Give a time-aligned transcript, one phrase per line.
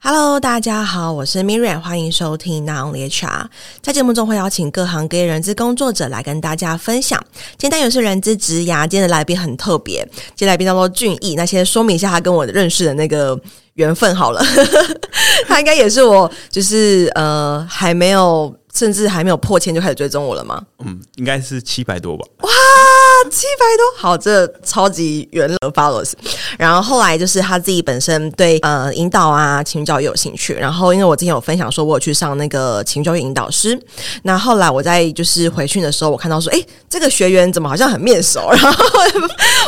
[0.00, 3.46] Hello，大家好，我是 Miriam，欢迎收听 Now Only HR。
[3.82, 7.18] 在节目中会邀请各行各业人资工作者来跟大家分享。
[7.58, 10.06] 今天单元是人资职涯，今天的来宾很特别，
[10.36, 11.34] 今天来宾叫做俊逸。
[11.34, 13.36] 那先说明一下他跟我认识的那个
[13.74, 14.40] 缘分好了，
[15.48, 20.62] 他应该也是我，就是呃还没有，甚至还没有破千就开始追踪我了吗？
[20.84, 22.24] 嗯，应该是七百多吧。
[22.42, 22.50] 哇！
[23.30, 26.12] 七百多，好，这超级圆了 follows。
[26.58, 30.54] 然后后来就是他自己本身对呃引导啊、情教有兴趣。
[30.54, 33.78] 然后因为我之前有分享说，我有去上那个情教引导师。
[34.22, 38.50] 那后来我在就是回训的时候，我看到说，哎，这个学员怎么好像很面熟？
[38.50, 38.84] 然后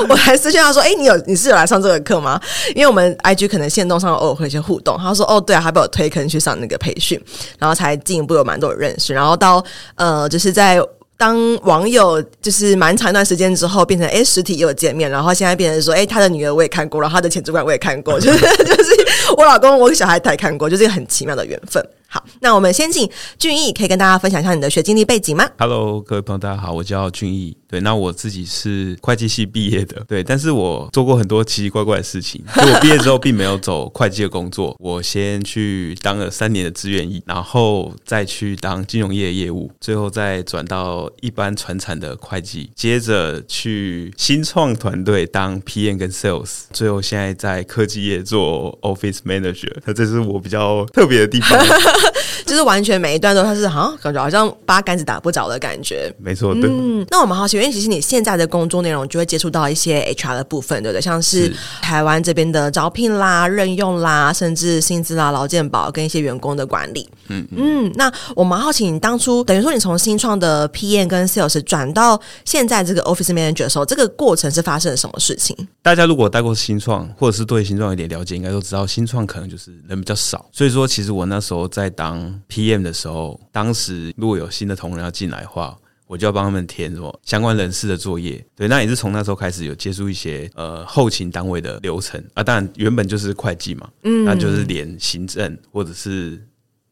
[0.09, 2.41] 我还私信他说，哎，你有你是有来上这个课吗？
[2.75, 4.97] 因为我们 IG 可能线动上偶尔会有一些互动。
[4.99, 7.21] 他说，哦，对啊，他被我推坑去上那个培训，
[7.59, 9.13] 然后才进一步有蛮多人认识。
[9.15, 9.65] 然后到
[9.97, 10.81] 呃，就是在。
[11.19, 18.91] 当网友就是蛮长一段时间之后，变成哎实体又见面，然后现在变成说哎他的女儿我也看过，然后他的前主管我也看过，就是 就是
[19.37, 21.83] 我老公我小孩他也看过，就是一个很奇妙的缘分。
[22.17, 23.07] 好，那我们先请
[23.39, 27.55] 俊逸可以跟大家分享一下你的学经历背景吗？Hello，各位朋友，大家好，我叫俊逸。
[27.69, 32.43] 对，那我自己是会计系毕业的，对，但是我做过很多奇奇怪怪的事情。
[32.55, 49.77] 就我毕业之后，并没有走会计的工作， 我先去当了三年的志愿役，然后再去当金融业的业务，最后再转到一般传产的会计，接着去新创团队当 PM 跟 Sales，最后现在在科技业做 Office Manager。
[49.85, 51.59] 那这是我比较特别的地方。
[52.47, 56.69] 就是完全每一段都它是好像感觉好像八竿子打不着的感觉，没错，对。
[56.71, 61.01] 嗯，那我们好奇，因为其实你现在的工作内容就会接触到一些 HR 的部分，对不对？
[61.01, 67.09] 像是台湾这边的招聘啦、任用啦，甚至薪资啦、劳健保跟一些员工的管理。
[67.29, 67.93] 嗯嗯。
[67.95, 75.57] 那我们好奇，你当初等于说你从新创的 PM 跟 Sales 转到现在这个 Office Manager 的时候，这个过程是发生了什么事情？
[75.83, 82.41] 大家如果待过新创，或者是对新创有点了解，应该都知道新创可能就是人比较少，所以说其实我那时候在当。
[82.49, 85.77] PM 的时候，当时如果有新的同仁要进来的话，
[86.07, 88.45] 我就要帮他们填什么相关人士的作业。
[88.55, 92.43] 对，那也是从那时候开始有接触一些呃后勤单位的流程啊。
[92.45, 96.41] 当然原本就是会计嘛，嗯，那就是连行政或者是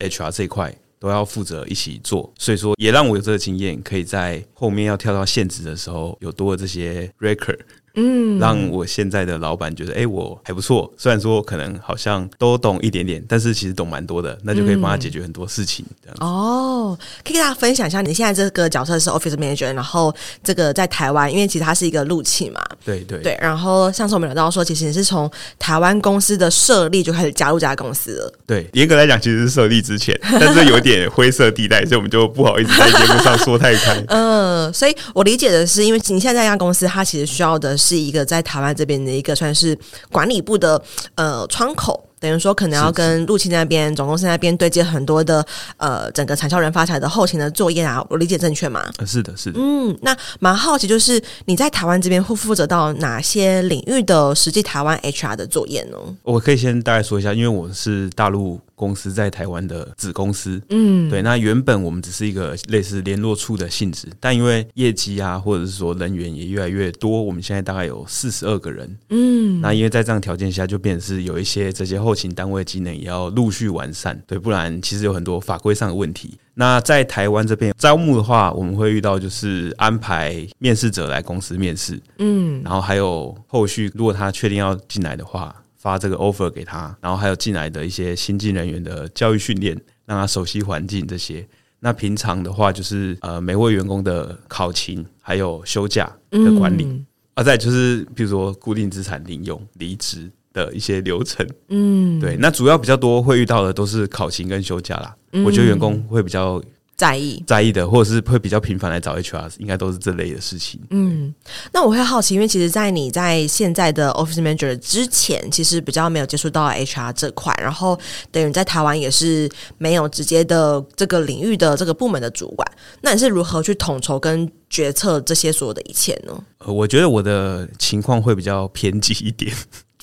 [0.00, 2.32] HR 这一块都要负责一起做。
[2.36, 7.60] 所以说，也让我有这个经验，可以在后面要跳到现职的时候，有多了这些 record。
[7.94, 10.92] 嗯，让我现在的老板觉得，哎、欸，我还不错。
[10.96, 15.84] 虽然说可能好像都懂一点点，但是其实懂蛮多的，那就可以帮他解决很多事情。
[16.18, 22.60] 哦，可以跟大家分享一下，你现在这个角色是 Office Manager，然后这个在台湾，因为其实它是一个路企嘛。
[22.84, 23.38] 对对对。
[23.40, 28.32] 然后上次我们聊到说，其实你是从台湾公司的设立就开始加入这家公司了。
[28.46, 34.04] 对，严格来讲，其实是设立之前， 但是有点灰色地带，所以我们就不好意思在节目上说太开。
[34.08, 38.04] 嗯，所以我理解的是，因为你现在这家公司，它其实需要的是。
[38.04, 39.76] 一个在台湾这边的一个算是
[40.10, 40.80] 管理部的
[41.14, 42.02] 呃窗口。
[42.20, 45.44] 等于说，可能要跟陆青那边、总公司那边对接很多的
[45.76, 48.82] 呃，整个产销人发财的后勤的作业啊，我理解正确吗？
[49.06, 49.60] 是的，是的。
[49.60, 55.98] 嗯，那蛮好奇，就是你在台湾这边会负责到哪些领域的实际台湾 HR 的作业呢？
[56.22, 61.20] 我可以先大概说一下，因为我是大陆公司在台湾的子公司，嗯，对。
[61.20, 72.14] 那原本我们只是一个类似联络处的性质，但因为业绩啊，或者是说人员也越来越多，我们现在大概有四十二个人，嗯，那因为在这样条件下，就变成是有一些这些后。
[72.14, 76.38] 后勤单位机能也要陆续完善，对，不然其实有很多法规上的问题。
[76.54, 85.52] 那在台湾这边招募的话，我们会遇到就是安排面试者来公司面试，嗯，然后还有后续如果他确定要进来的话，
[85.84, 91.46] 发这个 offer 给他，然后还有进来的一些新进人员的教育训练，让他熟悉环境这些。
[91.80, 100.30] 那平常的话就是呃每位员工的考勤，还有休假的管理，嗯、啊，再就是比如说固定资产领用、离职。
[100.54, 105.12] 的一些流程，嗯，对，那主要比较多会遇到的都是考勤跟休假啦。
[105.32, 106.62] 嗯、我觉得员工会比较
[107.04, 110.80] 在意在意的，或者是会比较频繁来找 HR，应该都是这类的事情。
[110.88, 111.34] 嗯，
[111.70, 117.98] 那我会好奇，因为其实，在你在现在的 Office Manager 之前，其实比较没有接触到 HR 这块，然后
[118.30, 119.46] 等于在台湾也是
[119.76, 122.66] 没有直接的这个领域的这个部门的主管。
[123.02, 126.32] 那你是如何去统筹跟决策这些所有的一切呢？
[126.60, 129.54] 呃，我觉得我的情况会比较偏激一点。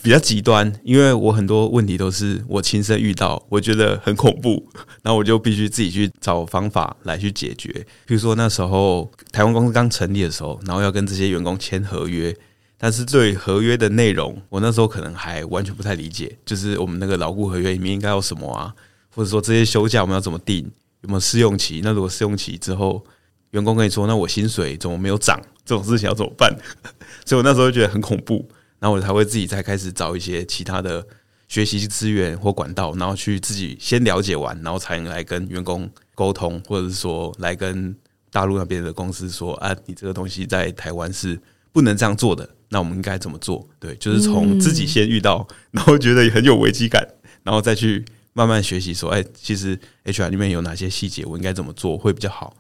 [0.03, 4.68] 比较极端，因为我很多问题都是我亲身遇到，我觉得很恐怖，
[5.03, 7.71] 然后我就必须自己去找方法来去解决。
[8.06, 12.36] 比如说那时候台湾公司刚成立的时候，然后要跟这些员工签合约，
[12.77, 18.74] 但是对合约的内容，我那时候可能还完全不太理解，就是我们那个劳雇合约里面应该有什么啊，
[19.13, 20.69] 或者说这些休假我们要怎么定，
[21.01, 21.81] 有没有试用期？
[21.83, 23.04] 那如果试用期之后，
[23.51, 25.39] 员工跟你说，那我薪水怎么没有涨？
[25.63, 26.51] 这种事情要怎么办？
[27.24, 28.50] 所以我那时候觉得很恐怖。
[28.81, 31.06] 然后我才会自己再开始找一些其他的
[31.48, 37.95] 学习资源或管道，然后去自己先了解完，然后才能来跟员工沟通，或者是说来跟
[38.31, 41.39] 大陆那边的公司说啊，你这个东西在台湾是
[41.72, 43.69] 不能这样做的，那我们应该怎么做？
[43.80, 47.07] 对，就是从自己先遇到， 然后觉得很有危机感，
[47.44, 52.56] 然后再去慢慢学习说，哎，其实 HR 里面有哪些细节，我应该怎么做会比较好。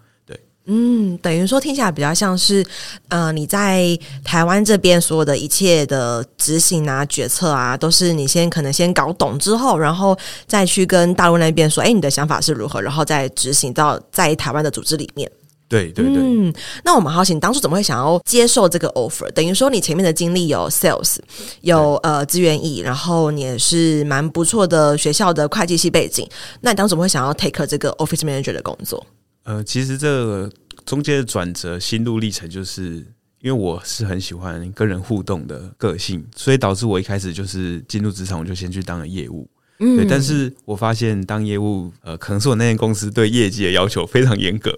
[0.65, 2.63] 嗯，等于说听起来比较像是，
[3.09, 10.17] 呃，你在台湾这边所有的一切的执行啊、决策啊，都是你先可能先搞懂之后，然后
[10.47, 15.29] 再去跟大陆那边说，哎，你的想法是如何，然后再执行到在台湾的组织里面。
[15.67, 16.17] 对对对。
[16.17, 16.53] 嗯，
[16.83, 19.31] 那我们好奇，你当初怎么会想要接受这个 offer？
[19.31, 21.15] 等于说你前面的经历有 sales，
[21.61, 26.29] 有呃资源役，然后你也是蛮不错的学校的会计系背景，
[26.59, 29.03] 那你当时怎么会想要 take 这个 office manager 的工作？
[29.43, 30.51] 呃，其实这个
[30.85, 33.05] 中间的转折心路历程，就是
[33.41, 39.49] 因为我是很喜欢跟人互动的个性，所以导致我一开始就是进入职场，我就先去当了业务。
[39.79, 40.05] 嗯，对。
[40.05, 44.77] 但是我发现当业务，呃，可能是我那间公司对业绩的要求非常严格，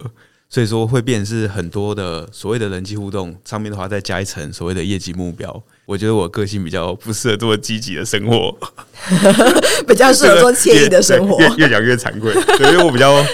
[0.54, 5.64] 所以说会变成是很多的所谓的人际互动上面的话，再加一层所谓的业绩目标。
[5.88, 8.56] 我觉得我个性比较不适合做积极的生活，
[9.88, 11.40] 比较适合做惬意的生活。
[11.40, 13.26] 越越讲越惭愧，对，因为我比较。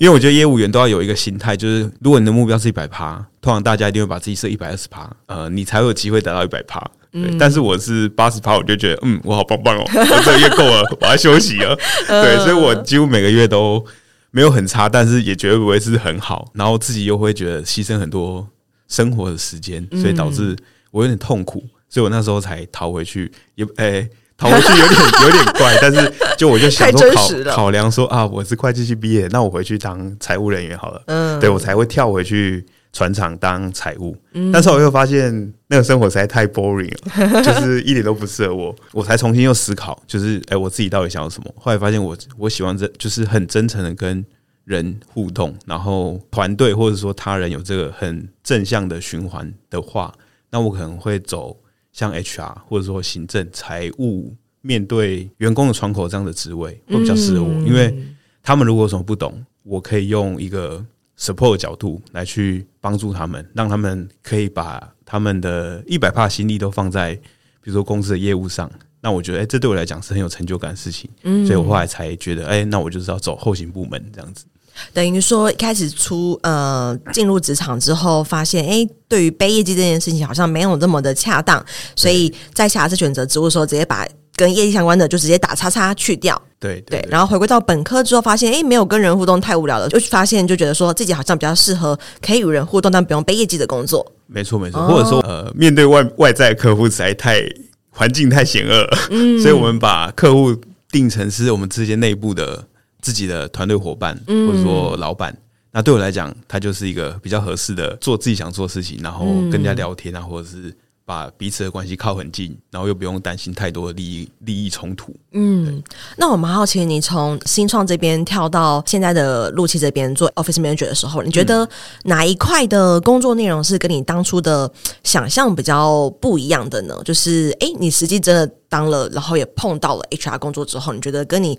[0.00, 6.84] 因为我觉得业务员都要有一个心态，就是如果你的目标是一百趴，通常大家一定会把自己设一百二十趴，呃，你才会有机会达到一百趴。
[7.12, 11.78] 对，但是我是八十趴，我就觉得嗯，我好棒棒哦，我这个月够了，我要休息了。
[12.08, 13.84] 对，所以我几乎每个月都
[14.34, 16.50] 没有很差，但是也绝对不会是很好。
[16.54, 18.44] 然后自己又会觉得牺牲很多
[18.88, 20.56] 生活的时间，所以导致
[20.90, 24.00] 我有点痛苦，所以我那时候才逃回去，也诶。
[24.00, 31.00] 欸逃回去有点有点怪，但是就我就想说考考量说啊，我是会计系毕业，那我回去当财务人员好了。
[31.06, 34.16] 嗯，对我才会跳回去船厂当财务。
[34.32, 38.74] 嗯，但是我又发现那个生活实在太 boring 了， 就是一点都不适合我。
[38.92, 41.54] 我才重新又思考，就是哎，我自己到底想要什么？
[41.58, 44.24] 后来发现我我喜欢这就是很真诚的跟
[44.64, 50.10] 人互动，然后团队或者说他人有这个很正向的循环的话，
[50.50, 51.54] 那我可能会走。
[51.96, 57.96] 像 HR 或者说行政、财务，面对员工的窗口这样的职位会比较适合我，因为
[58.42, 60.84] 他们如果有什么不懂，我可以用一个
[61.18, 68.70] support 的角度来去帮助他们，让他们可以把他们的一百帕心力都放在比如说公司的业务上。
[69.00, 71.10] 那我觉得，哎，这对我来讲是很有成就感的事情。
[71.24, 74.46] 嗯所以我后来才觉得，哎，那我就是要走后勤部门这样子。
[74.94, 81.64] 等于说，一开始出呃进入职场之后，发现哎，对于背业绩这件事情好像没有那么的恰当，
[81.94, 86.40] 所以在下次选择职务的时候，直接把跟业绩相关的就直接打叉叉去掉。
[86.58, 94.04] 对对，对，然后回归到本科之后，发现哎，没有跟人互动太无聊了，就发现就觉得说自己好像比较适合可以与人互动，但不用背业绩的工作。
[94.26, 97.42] 没错没错，或者说呃，面对外外在客户实在太
[97.90, 100.56] 环境太险恶，嗯， 所以我们把客户
[100.90, 102.64] 定成是我们之间内部的。
[103.04, 105.42] 自己的团队伙伴，或者说老板，嗯、
[105.72, 110.74] 那对我来讲，他就是一个比较合适的做自己想做的事情，然后跟人家聊天啊，或者是
[111.06, 115.14] 把彼此的关系靠很近，然后又不用担心太多的利益利益冲突。
[115.32, 115.82] 嗯，
[116.16, 121.68] 那我蛮好奇，你从新创这边跳到现在的陆琪这边做 Office Manager 的时候，你觉得
[122.04, 124.70] 哪一块的工作内容是跟你当初的
[125.02, 126.96] 想象比较不一样的呢？
[127.04, 128.50] 就是，哎，你实际真的。
[128.66, 131.56] 当了，然后也碰到了 HR 工作之后，你觉得跟你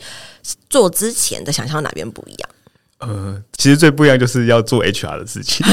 [0.69, 2.49] 做之前的想象哪边不一样？
[2.97, 5.66] 呃，其实最不一样就是要做 HR 的事情。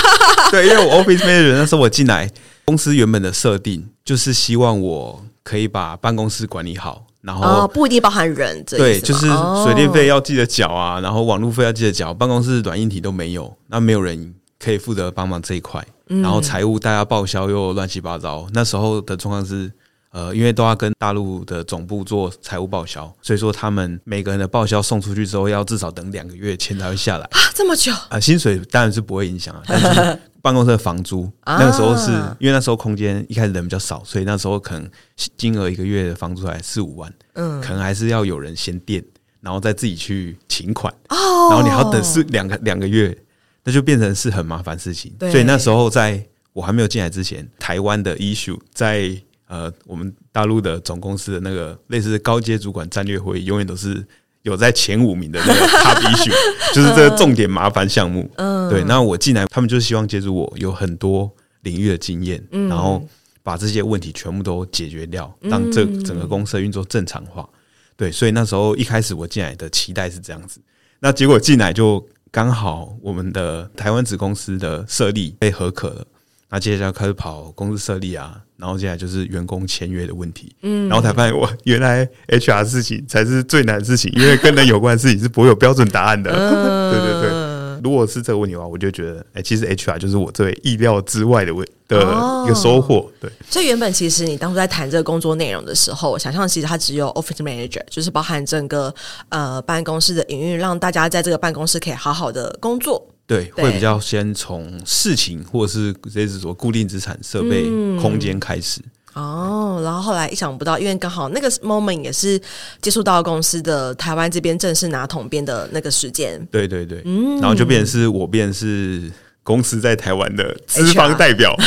[0.52, 2.30] 对，因为我 Office Manager 那时候我进来，
[2.64, 9.26] 公司原本的设定就是希望我可以把办公室管理好，然后、哦、不一定包含人，对，就是
[9.64, 19.70] 水电费要记得缴啊，然后网络费要记得缴，办公室软硬体都没有，那没有人可以负责帮忙这一块，然后财务大家报销又乱七八糟，那时候的状况是。
[20.12, 27.24] 呃，因为都要跟大陆的总部做财务报销，所以说他们每个人的报销送出去之后，要至少等两个月钱才会下来。
[27.26, 27.92] 啊，这么久？
[28.08, 34.90] 啊，薪水当然是不会影响啊，但是办公室的房租那个时候是因为那时候空间一开始人比较少，所以那时候可能
[35.36, 39.04] 金额一个月的房租才四五万，嗯，可能还是要有人先垫，
[39.40, 43.16] 然后再自己去请款哦，然后你还要等是两个两个月，
[43.64, 49.20] 那就变成是很麻烦事情，所以那时候在我还没有进来之前，台湾的 issue 在。
[49.50, 54.06] 呃，我们大陆的总公司的那个类似高阶主管战略会议，永远都是
[54.42, 58.30] 有在前五名的那个 top issue，就是这个重点麻烦项目。
[58.36, 58.82] 嗯，对。
[58.84, 61.30] 那我进来，他们就是希望借助我有很多
[61.62, 63.06] 领域的经验，然后
[63.42, 67.48] 把这些问题全部都解决掉，让这整个公司运作正常化。
[67.96, 70.60] 对，所以那时候一开始我进来的期待是这样子，
[71.00, 76.06] 那结果进来就刚好我们的台湾子公司的设立被合可了。
[76.50, 87.50] 那接下来开始跑公司设立啊，然后接下来就是员工签约的问题，嗯，然后才发现我原来 HR 事情才是最难的事情，因为跟人有关的事情是不会有标准答案的，嗯、对对对。
[87.82, 91.98] 如果是这个问题的话，我就觉得，哎、欸，其实 HR 就是我最意料之外的问的
[92.44, 93.10] 一个收获。
[93.18, 98.94] 对，所以原本其实你当初在谈这个工作内容的时候，我想象其实它只有 Office Manager，就是包含整个
[99.30, 103.02] 呃办公室的营运，让大家在这个办公室可以好好的工作。
[103.30, 108.80] 对，对会比较先从事情或者是这是说固定资产设备、嗯、空间开始。
[109.12, 112.40] 哦，然后后来意想不到，因为刚好那个 moment 也是
[112.80, 116.44] 接触到公司的台湾这边正式拿统编的那个时间。
[116.50, 119.10] 对对对，嗯，然后就变成是我变成是
[119.44, 121.56] 公司在台湾的资方代表。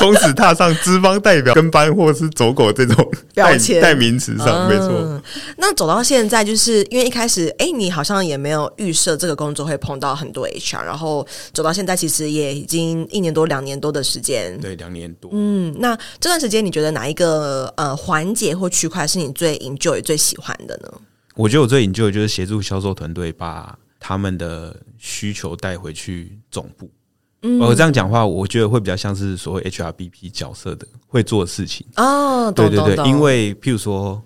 [0.00, 5.22] 从此踏上资方代表跟班或是走狗这种标签代名词上，嗯、没错。
[5.58, 14.58] 那走到现在，就是因为一开始，哎，你好像也没有预设这个工作会碰到很多 HR，然后走到现在，其实也已经一年多、两年多的时间。
[14.58, 15.30] 对，两年多。
[15.34, 20.90] 嗯，那这段时间，你觉得哪一个呃环节或区块是你最 enjoy、最喜欢的呢？
[21.34, 26.90] 我觉得我最 enjoy 就是协助销售团队把他们的需求带回去总部。
[27.42, 32.52] 嗯，我这样讲话，我觉得会比较像是所谓 HRBP 角色的会做的事情哦。
[32.52, 34.22] 对对对，因为譬如说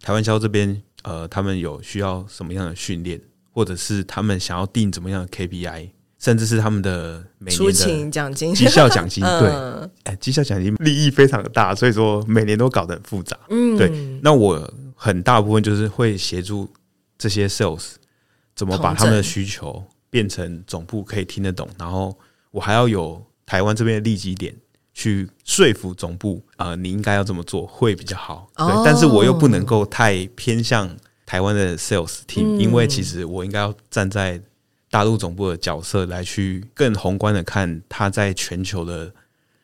[0.00, 5.90] 台湾销售这边，呃，他们有需要什么样的训练，或者是他们想要定怎么样的 KPI，
[6.20, 9.50] 甚至是他们的每年的奖金、绩效奖金， 对，
[10.04, 13.36] 哎，绩效奖金利益非常的大，所以说每年都搞得很复杂。
[13.50, 13.90] 嗯，对。
[14.22, 16.68] 那我很大部分就是会协助
[17.18, 17.94] 这些 sales
[18.54, 22.16] 怎么把他们的需求变成总部可以听得懂，然后。
[22.52, 24.54] 我还要有台湾这边的利基点
[24.94, 28.48] 去说服总部，呃，你应该要这么做会比较好。
[28.56, 30.88] 对，但是我又不能够太偏向
[31.26, 34.40] 台湾的 sales team，因为其实我应该要站在
[34.90, 39.12] 大陆总部的角色来去更宏观的看他在全球的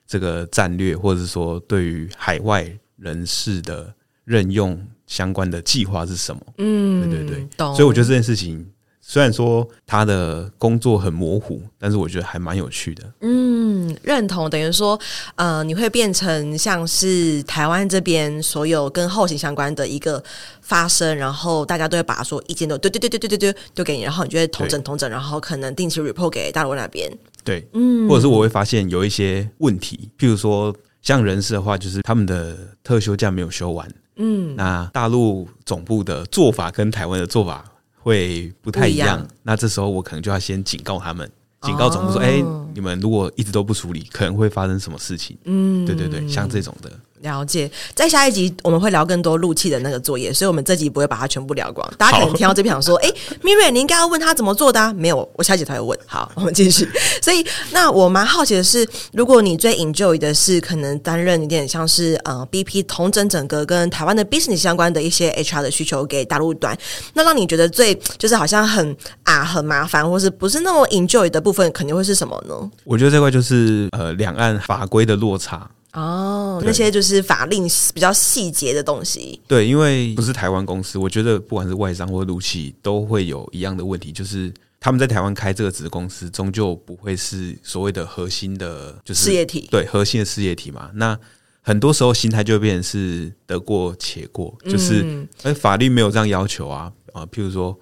[0.07, 2.67] 这个战略，或者是说对于海外
[2.97, 6.43] 人士的任用相关的计划是什么？
[6.57, 8.67] 嗯，对对对，所以我觉得这件事情。
[9.11, 13.03] 虽然说他的工作很模糊，但是我觉得还蛮有趣的。
[13.23, 15.01] 嗯，认同，等于说，
[15.37, 20.23] 呃，你会变成像是台湾这边所有跟后勤相关的一个
[20.61, 27.11] 发声，然后大家都会把说意见都对对对对对对对丢给你，然后你就会统整统整，然后可能定期 report 给大陆那边。
[27.43, 37.65] 对，嗯，或者是我会发现有一些问题，譬如说像人事的话，就是他们的特休假没有休完，嗯，那大陆总部的做法跟台湾的做法。
[38.09, 41.31] 会不太一样，那这时候我可能就要先警告他们，
[41.63, 46.91] 警告总部说：“哎、哦欸，你们如果一直都不处理，可能会发生什么事情？”嗯，对对对，像这种的。
[47.23, 51.89] 了解，在下一集我们会聊更多陆气的那个作业，所以我们这集不会把它全部聊光。
[51.97, 53.11] 大家可能听到这边想说：“哎
[53.43, 55.99] ，Miriam，你应该要问他怎么做的啊？”没有，我下一集才会问。
[56.07, 56.89] 好，我们继续。
[57.23, 66.77] 所以，那我蛮好奇的是，如果你最 enjoy 的是可能担任一点像是呃 BP 同整整个跟台湾的 business 相关的一些 HR 的需求给大陆端，
[67.15, 72.71] 那让你觉得最就是好像很啊很麻烦，或是不是那么 enjoy 的部分，肯定会是什么呢？
[72.85, 75.69] 我觉得这块就是呃两岸法规的落差。
[75.95, 79.41] 哦，那些就是法令比较细节的东西。
[79.49, 89.67] 对，因为不是台湾公司，我觉得不管是外商或陆企，都会有一样的问题，就是他们在台湾开这个子公司，终究不会是所谓的核心的，就是事业体。
[89.71, 90.91] 对，核心的事业体嘛。
[90.95, 91.19] 那
[91.63, 97.75] 很多时候心态就会变成是得过且过，就是而，法律没有这样要求啊啊，譬如说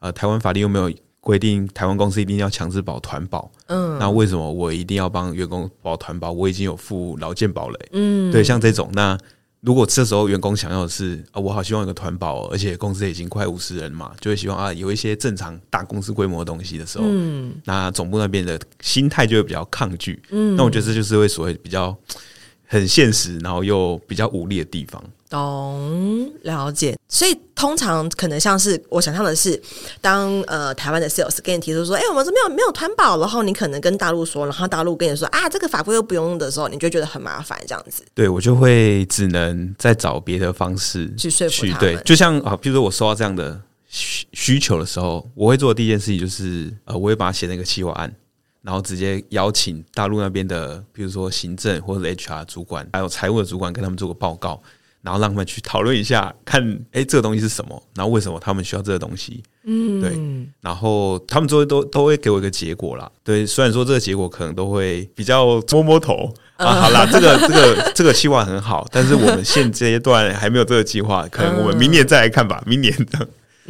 [0.00, 0.92] 呃，台湾法律又没有。
[1.24, 6.30] 规定台湾公司一定要强制保团保，嗯，那为什么我一定要帮员工保团保？
[6.30, 9.18] 我已经有付劳健保了，嗯，对，像这种，那
[9.60, 21.96] 如果这时候员工想要的是啊，我好希望有个团保，而且公司已经快五十人嘛，就会希望啊，有一些正常大公司规模的东西的时候，嗯，那总部那边的心态就会比较抗拒，嗯，那我觉得这就是会所谓比较
[22.74, 25.02] 很现实，然后又比较无力的地方。
[25.30, 29.60] 懂，了解，所以通常可能像是我想象的是，
[30.00, 38.04] 当呃台湾的 sales 跟你提出说，哎、欸，我们这没有没有团保，然后你可能跟大陆说，然后大陆跟你说啊，这个法规又不用的时候，你就觉得很麻烦，这样子。
[38.14, 41.78] 对，我就会只能再找别的方式去说服他。
[41.78, 48.14] 对，就像啊，比如说我收到这样的需需求的时候，我会做的第一件事情就是，呃，我会把它写那个企划案，
[48.64, 54.60] 然后直接邀请大陆那边的，比如说行政或者 HR 主管，还有财务的主管，跟他们做个报告。
[55.02, 57.82] 然后让他们去讨论一下，看哎，这个东西是什么？
[57.94, 59.42] 然后为什么他们需要这个东西？
[59.64, 60.18] 嗯，对。
[60.62, 63.12] 然后他们最后都都会给我一个结果啦。
[63.22, 66.80] 对，虽然说这个结果可能都会比较摸摸头啊。
[66.80, 72.64] 好啦，这个这个这个计划很好，但是我们现阶段还没有这个计划，可能我们明年再来看吧。
[72.66, 73.28] 明年的，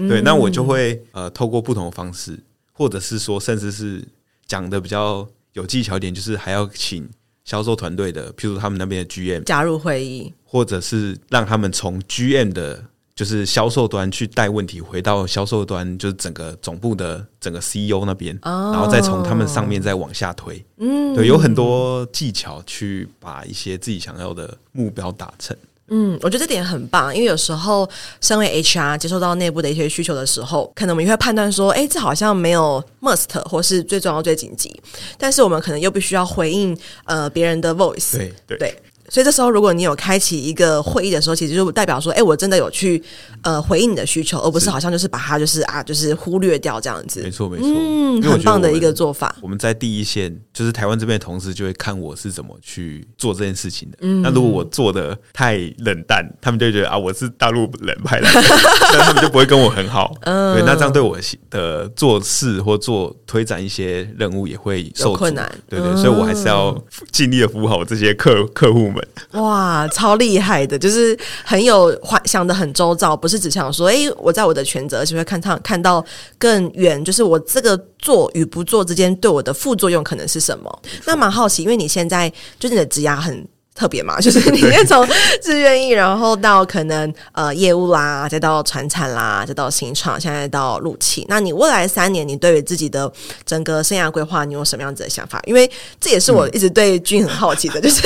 [0.08, 0.22] 对。
[0.22, 2.38] 那我就会呃，透过不同的方式，
[2.72, 4.06] 或者是说，甚至是
[4.46, 7.08] 讲的比较有技巧一点，就是还要请
[7.44, 12.84] 销售团队的，譬如他们那边的 GM 加入会议，或者是让他们从 GM 的，
[13.14, 20.64] 就是销售端去带问题回到销售端，就是整个总部的整个 CEO 那边，哦、然后再从他们上面再往下推。
[20.78, 25.56] 嗯，对，有很多技巧去把一些自己想要的目标达成。
[25.88, 27.88] 嗯，我觉得这点很棒，因为有时候
[28.20, 34.74] 身为 HR 接受到内部的一些需求的时候，可能我们会判断说，哎，这好像没有 must 或是最重要、最紧急，
[35.18, 38.58] 但是我们可能又必须要回应呃别人的 voice，对对。
[38.58, 43.02] 对所以这时候，如果你有开启一个会议的时候，其实就代表说，哎，我真的有去
[43.42, 47.22] 呃回应你的需求，而不是好像就是把它就是啊，就是忽略掉这样子。
[47.22, 49.36] 没错，没错，嗯，很棒的一个做法。
[49.42, 53.98] 我们在第一线，就是台湾这边的同事就会看我是怎么去做这件事情的。
[54.00, 58.40] 嗯，那如果我做的太冷淡，他们就觉得啊，我是大陆人派来的，
[58.94, 60.14] 那他们就不会跟我很好。
[60.22, 61.18] 嗯，对，那这样对我
[61.50, 65.50] 的做事或做推展一些任务也会受困难。
[65.68, 66.74] 对对，所以我还是要
[67.12, 68.93] 尽力的服务好这些客客户。
[69.32, 76.04] 哇，超厉害的，就是很有想的很周到，不是只想说，哎、欸，我在我的全责，而且会看到看到
[76.38, 80.82] 更远，就是我这个做与不做之间对我的副作用可能是什么？
[81.06, 85.04] 那蛮好奇，因为你现在就是你的职涯很特别嘛， 就是你先从
[85.42, 91.26] 自愿意，然后到可能呃业务啦，再到传产啦，再到新创，现在到陆企。
[91.28, 93.12] 那你未来三年，你对于自己的
[93.44, 95.42] 整个生涯规划，你有什么样子的想法？
[95.44, 95.68] 因为
[96.00, 98.02] 这也是我一直对君很好奇的，就是。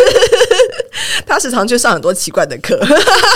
[1.26, 2.78] 他时常去上很多奇怪的课，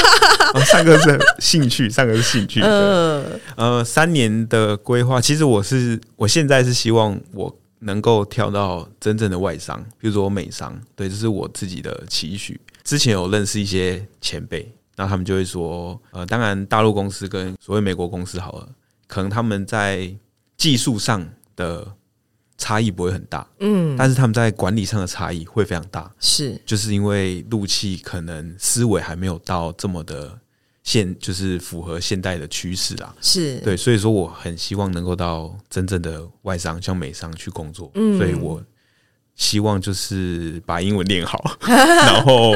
[0.64, 2.61] 上课是兴趣，上课是兴趣。
[2.62, 3.25] 嗯，
[3.57, 12.61] 呃，三年的规划，其实我是我现在是希望我能够跳到真正的外商，比如说美商，对，这是我自己的期许。
[12.85, 18.69] 之前有认识一些前辈，那他们就会说，呃，当然大陆公司跟所谓美国公司好了，
[19.07, 20.12] 可能他们在
[20.57, 21.26] 技术上
[21.57, 21.87] 的。
[22.62, 30.38] 差异不会很大，嗯，但是他们在管理上的差异会非常大，是，就是因为陆企可能思维还没有到这么的
[30.85, 33.59] 现，就是符合现代的趋势啦，是。
[33.62, 38.62] 对，所以说我很希望能够到真正的外商，像美商去工作，嗯，所以我
[39.35, 42.55] 希望就是把英文练好， 然后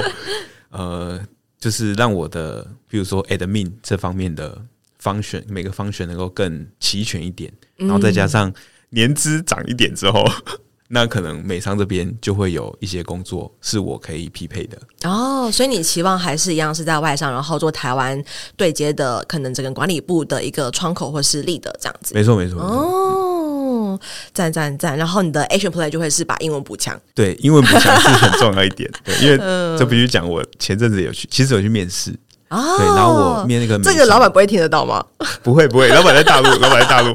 [0.71, 1.21] 呃，
[1.59, 4.57] 就是让我的，比如说 admin 这方面的
[5.03, 8.55] function 每个 function 能够更齐全一点，然后再加上。
[8.90, 10.25] 年资长一点之后，
[10.88, 15.51] 那可能美商这边就会有一些工作是我可以匹配的哦。
[15.51, 18.22] 所以你期望还是一样是在外商，然后做台湾
[18.57, 22.14] 对接的，可能整个管理部的一个窗口或是 lead 这样子。
[22.14, 22.61] 没错，没错。
[22.61, 23.99] 哦，
[24.33, 24.96] 赞赞赞！
[24.96, 26.96] 然后你的 action play 就会是把英文补强。
[27.14, 28.88] 对，英文补强是很重要一点。
[29.03, 29.37] 对，因为
[29.77, 32.12] 这必须讲，我前阵子有去，其实有去面试
[32.46, 32.61] 啊。
[32.61, 35.05] 哦、对，然后我面那个，这个老板不会听得到吗？
[35.42, 35.88] 不会，不会。
[35.88, 37.12] 老板在大陆，老板在大陆。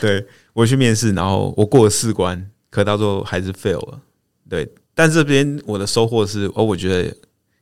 [0.00, 0.26] 对。
[0.56, 4.00] 我去面试，然后我过了四关，可到最后还是 fail 了。
[4.48, 7.14] 对，但这边我的收获是，哦，我觉得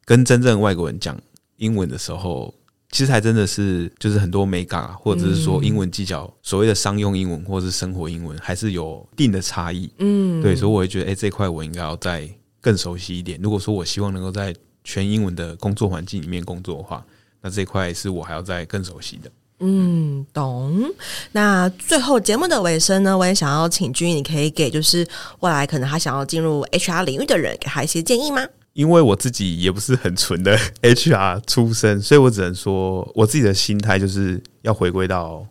[0.04, 1.20] 跟真正外国人讲
[1.56, 2.54] 英文的时候，
[2.92, 9.90] 其实还真的是就是很多美感，或者是说英文技巧，所谓的商用英文或者是生活英文，还是有一定的差异。
[9.98, 12.28] 嗯，对，所以我会觉得，哎，这块我应该要再
[12.60, 13.40] 更熟悉一点。
[13.42, 14.54] 如果说我希望能够在
[14.84, 17.04] 全英文的工作环境里面工作的话，
[17.42, 19.28] 那这块是我还要再更熟悉的。
[19.60, 20.92] 嗯，懂。
[21.32, 25.06] 那最后节目的尾声呢，我也想要请君，你可以给就是
[25.40, 28.44] 未来可能他想要进入 HR 领域的人，给他一些建议吗？
[28.72, 35.46] 因为我自己也不是很纯的 HR 出身，所以我只能说，我自己的心态就是要回归到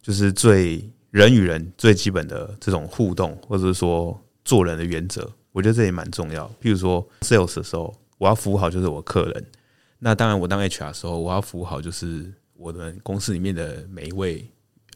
[0.00, 5.28] 就是最人与人最基本的这种互动，或者是说做人的原则。
[5.52, 6.46] 我觉得这也蛮重要。
[6.62, 9.44] 譬如说 sales 的时候，我要服务好就是我客人。
[9.98, 12.32] 那当然，我当 HR 的时候，我要服务好就是。
[12.60, 14.46] 我的公司里面的每一位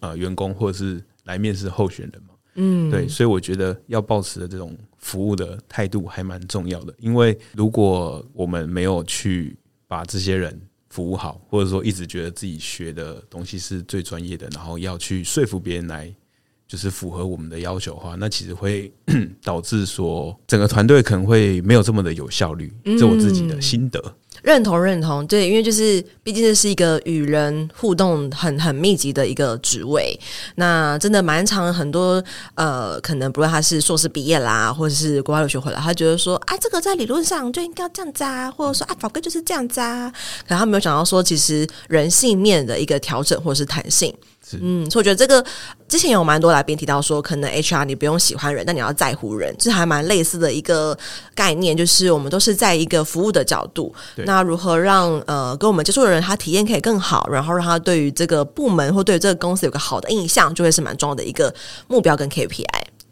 [0.01, 6.95] 呃员工或者是来面试候选人嘛，嗯，对，所以我觉得要保持的这种服务的态度还蛮重要的。
[6.99, 9.57] 因为如果我们没有去
[9.89, 16.15] 把这些人服务好，或者说一直觉得自己学的东西是最专业的，然后要去说服别人来
[16.69, 18.93] 就是符合我们的要求的话，那其实会
[19.43, 22.73] 导致说整个团队可能会没有这么的有效率。
[22.85, 24.01] 这是我自己的心得。
[24.45, 30.15] 认同认同，对，因为就是毕竟这是一个与人互动很很密集的一个职位，
[30.57, 32.23] 那真的蛮长很多
[32.55, 40.13] 呃，可能不论他是硕士毕业啦，或者是国外留学回来，他觉得说啊，这个在理论上就应该这样子啊，或者说啊，法规就是这样子啊，
[40.47, 44.15] 可他没有想到说，其实人性面的一个调整或者是弹性。
[44.63, 45.45] 嗯，所以我觉得这个
[45.89, 50.97] 之前有蛮多来宾提到说，可能 HR 你不用喜欢人，但你要在乎人，这还蛮类似的一个
[51.35, 61.53] 概念，就是我们都是在一个服务的角度，那如何让呃跟我们接触的人他体验可以更好，然后让他对于这个部门或对于这个公司有个好的印象，就会是蛮重要的一个
[61.89, 62.65] 目标跟 KPI。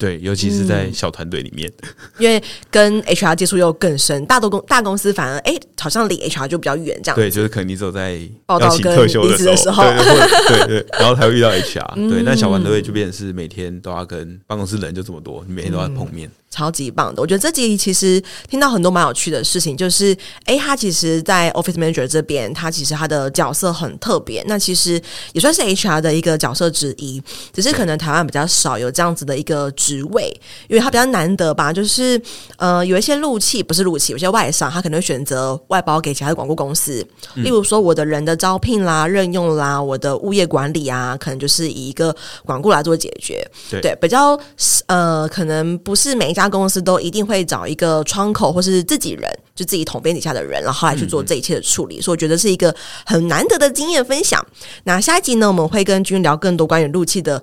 [0.02, 1.88] 对，尤其是在小团队里面，嗯、
[2.18, 4.26] 因为跟 HR 接触又更深。
[4.26, 7.16] 大多公大公司反而哎，好像离 HR 就比较远，这样。
[7.16, 12.10] 对，就是可能你只有在报道跟离职的时候，对对对，对，然后才会遇到 HR、嗯。
[12.10, 16.28] 对，那小团队就变成是每天都要跟办公室人就这么多，你每天都要碰面。
[16.28, 25.00] 嗯超级棒的，我觉得这集其实听到很多蛮有趣的事情，就是哎，他其实，在 Office Manager 这边，他其实他的角色很特别，那其实
[25.32, 27.22] 也算是 HR 的一个角色之一，
[27.54, 30.33] 只是可能台湾比较少有这样子的一个职位，
[30.68, 32.22] 因为他比较难得吧，就是
[32.59, 44.38] 呃，有一些路气不是路气，有些外商他可能会选择外包给其他的广告公司，例如说我的人的招聘啦、任用啦、我的物业管理啊，可能就是以一个广告来做解决，对，对比较
[44.87, 46.52] 呃，可能不是每一家。
[46.52, 49.22] 公司都一定会找一个窗口，或是自己人，
[49.55, 51.98] 就自己统编底下的人，然后来去做这一切的处理。
[51.98, 52.74] 所以我觉得是一个
[53.07, 54.46] 很难得的经验分享。
[54.85, 57.42] 那下一集呢，我们会跟君聊更多关于路气的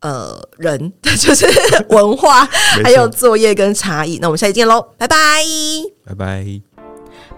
[0.00, 1.46] 呃人， 就是
[1.90, 2.44] 文化，
[2.82, 4.18] 还有作业跟差异。
[4.20, 5.16] 那我们下期见喽，拜拜，
[6.06, 6.69] 拜拜。